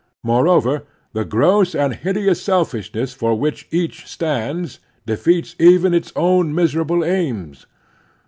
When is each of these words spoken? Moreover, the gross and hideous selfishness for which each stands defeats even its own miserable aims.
Moreover, 0.23 0.87
the 1.13 1.23
gross 1.23 1.75
and 1.75 1.93
hideous 1.93 2.41
selfishness 2.41 3.13
for 3.13 3.37
which 3.37 3.67
each 3.69 4.07
stands 4.07 4.79
defeats 5.05 5.55
even 5.59 5.93
its 5.93 6.11
own 6.15 6.55
miserable 6.55 7.05
aims. 7.05 7.67